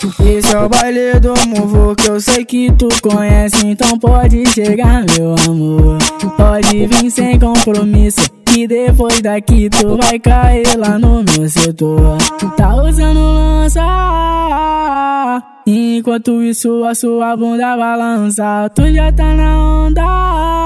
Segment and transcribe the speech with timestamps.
[0.00, 5.34] é o baile do Muvu que eu sei que tu conhece, então pode chegar, meu
[5.46, 5.98] amor.
[6.36, 8.30] Pode vir sem compromisso.
[8.46, 12.16] Que depois daqui tu vai cair lá no meu setor.
[12.56, 13.82] Tá usando lança.
[15.66, 20.57] Enquanto isso a sua bunda balança, tu já tá na onda.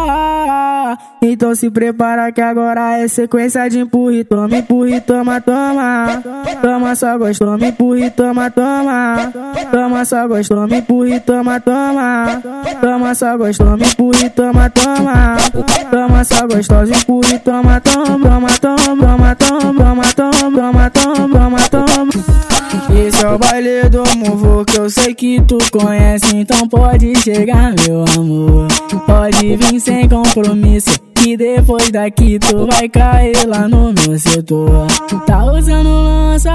[1.23, 6.22] Então se prepara que agora é sequência de empurra e toma, empurra e toma, toma.
[6.61, 9.32] Toma só gostou, toma, empurra e toma, toma.
[9.71, 12.43] Toma só gostou, toma, empurra e toma, toma.
[12.80, 15.36] Toma só gostou, me empurra e toma, toma.
[15.91, 19.92] Toma só empurra e toma, toma, toma, toma, toma.
[25.43, 28.69] Tu conhece, então pode chegar, meu amor.
[29.07, 31.00] Pode vir sem compromisso.
[31.14, 34.89] Que depois daqui tu vai cair lá no meu setor.
[35.25, 36.50] Tá usando lança.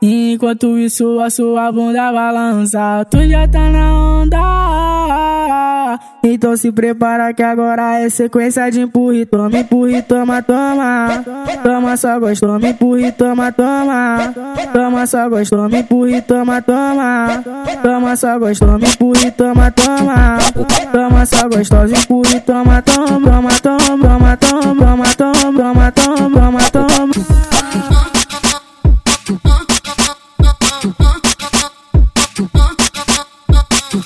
[0.00, 4.87] Enquanto isso a sua bunda balança, tu já tá na onda.
[6.22, 11.24] Então se prepara que agora é sequência de empurre, toma, empurre, toma, toma.
[11.62, 14.34] Toma só gosto, toma, empurre, toma, toma.
[14.72, 17.44] Toma só gosto, toma, empurre, toma, toma.
[17.82, 20.38] Toma só gosto, toma, empurre, toma, toma.
[20.92, 25.04] Toma só gostosa, empurre, toma, toma, toma, toma, toma, toma,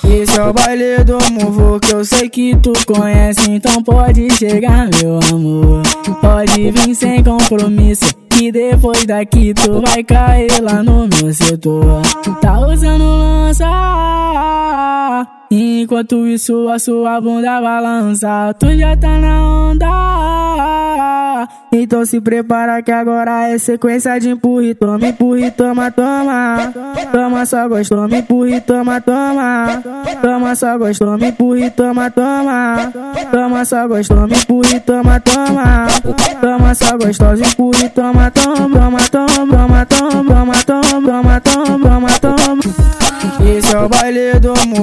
[0.04, 4.88] Esse é o baile do Muvu que eu sei que tu conhece, então pode chegar,
[5.00, 5.82] meu amor.
[6.20, 8.14] Pode vir sem compromisso.
[8.30, 12.00] Que depois daqui tu vai cair lá no meu setor.
[12.40, 13.68] Tá usando lança.
[15.50, 20.31] Enquanto isso a sua bunda balança, tu já tá na onda.
[21.72, 26.72] Então se prepara que agora é sequência de empurre, toma, empurre, toma, toma.
[27.10, 29.82] Toma só gosto, toma, empurre, toma, toma.
[30.20, 32.92] Toma só gosto, toma, empurre, toma, toma.
[33.30, 35.86] Toma só gosto, toma, empurre, toma, toma.
[36.40, 42.62] Toma só gostosa, empurre, toma, toma, toma, toma, toma, toma, toma, toma, toma.
[43.44, 44.80] Esse é o baile do que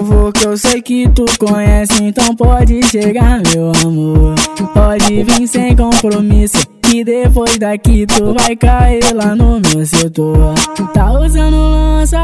[0.49, 4.33] eu sei que tu conhece, então pode chegar, meu amor.
[4.73, 6.67] Pode vir sem compromisso.
[6.81, 10.55] Que depois daqui tu vai cair lá no meu setor.
[10.91, 12.17] Tá usando lança.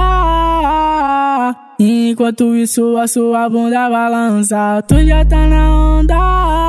[1.80, 6.65] Enquanto isso a sua bunda balança, tu já tá na onda.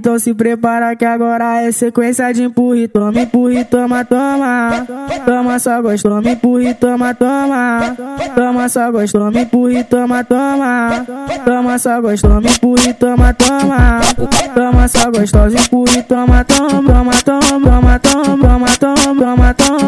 [0.00, 4.86] Então se prepara que agora é sequência de empurre, toma, empurre, toma, toma.
[5.26, 7.96] Toma só gosto, toma, empurre, toma, toma.
[8.34, 11.06] Toma só gosto, toma, empurre, toma, toma.
[11.44, 14.00] Toma só gosto, toma, empurre, toma, toma.
[14.54, 19.79] Toma só gostosa, empurre, toma, toma, toma, toma, toma.